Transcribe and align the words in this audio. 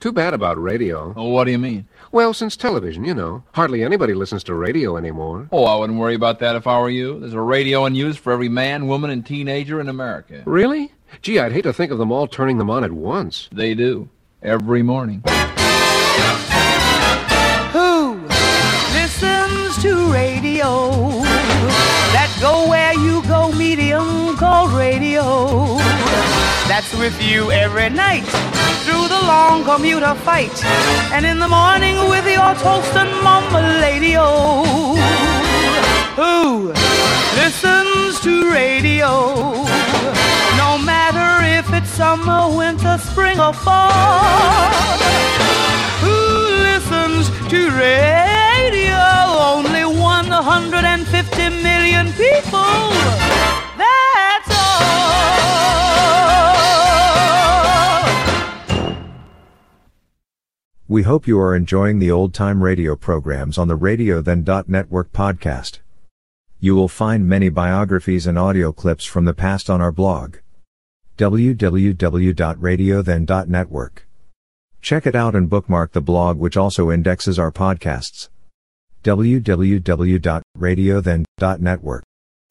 Too 0.00 0.12
bad 0.12 0.32
about 0.32 0.62
radio. 0.62 1.12
Oh, 1.16 1.28
what 1.30 1.44
do 1.44 1.50
you 1.50 1.58
mean? 1.58 1.88
Well, 2.12 2.32
since 2.32 2.56
television, 2.56 3.04
you 3.04 3.12
know. 3.14 3.42
Hardly 3.54 3.82
anybody 3.82 4.14
listens 4.14 4.44
to 4.44 4.54
radio 4.54 4.96
anymore. 4.96 5.48
Oh, 5.50 5.64
I 5.64 5.74
wouldn't 5.76 5.98
worry 5.98 6.14
about 6.14 6.38
that 6.38 6.54
if 6.54 6.66
I 6.68 6.78
were 6.80 6.88
you. 6.88 7.18
There's 7.18 7.32
a 7.32 7.40
radio 7.40 7.84
in 7.84 7.96
use 7.96 8.16
for 8.16 8.32
every 8.32 8.48
man, 8.48 8.86
woman, 8.86 9.10
and 9.10 9.26
teenager 9.26 9.80
in 9.80 9.88
America. 9.88 10.42
Really? 10.46 10.92
Gee, 11.22 11.40
I'd 11.40 11.52
hate 11.52 11.62
to 11.62 11.72
think 11.72 11.90
of 11.90 11.98
them 11.98 12.12
all 12.12 12.28
turning 12.28 12.58
them 12.58 12.70
on 12.70 12.84
at 12.84 12.92
once. 12.92 13.48
They 13.50 13.74
do. 13.74 14.08
Every 14.40 14.82
morning. 14.84 15.22
Who 17.72 18.14
listens 18.94 19.82
to 19.82 20.12
radio? 20.12 20.90
That 22.14 22.36
go 22.40 22.70
where 22.70 22.94
you 22.94 23.20
go 23.24 23.50
medium 23.50 24.36
called 24.36 24.70
radio. 24.72 25.74
That's 26.68 26.94
with 26.96 27.20
you 27.20 27.50
every 27.50 27.88
night 27.88 28.24
long 29.26 29.64
commuter 29.64 30.14
fight, 30.16 30.64
and 31.12 31.24
in 31.26 31.38
the 31.38 31.48
morning 31.48 31.96
with 32.10 32.26
your 32.26 32.54
toast 32.56 32.94
and 32.94 33.10
lady 33.80 34.14
oh, 34.16 34.94
who 36.14 36.68
listens 37.40 38.20
to 38.20 38.50
radio, 38.50 39.08
no 40.62 40.78
matter 40.84 41.28
if 41.58 41.72
it's 41.72 41.90
summer, 41.90 42.54
winter, 42.56 42.98
spring, 42.98 43.40
or 43.40 43.52
fall. 43.52 44.57
We 60.90 61.02
hope 61.02 61.26
you 61.26 61.38
are 61.38 61.54
enjoying 61.54 61.98
the 61.98 62.10
old 62.10 62.32
time 62.32 62.62
radio 62.62 62.96
programs 62.96 63.58
on 63.58 63.68
the 63.68 63.76
RadioThen.network 63.76 65.12
podcast. 65.12 65.80
You 66.60 66.74
will 66.74 66.88
find 66.88 67.28
many 67.28 67.50
biographies 67.50 68.26
and 68.26 68.38
audio 68.38 68.72
clips 68.72 69.04
from 69.04 69.26
the 69.26 69.34
past 69.34 69.68
on 69.68 69.82
our 69.82 69.92
blog 69.92 70.36
www.radiothen.network. 71.18 74.06
Check 74.80 75.06
it 75.06 75.14
out 75.14 75.34
and 75.34 75.50
bookmark 75.50 75.92
the 75.92 76.00
blog 76.00 76.38
which 76.38 76.56
also 76.56 76.90
indexes 76.90 77.38
our 77.38 77.52
podcasts. 77.52 78.30
www.radiothen.network 79.04 80.48